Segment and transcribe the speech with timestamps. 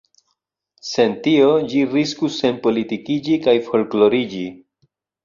[0.91, 4.43] Sen tio, ĝi riskus senpolitikiĝi kaj folkloriĝi.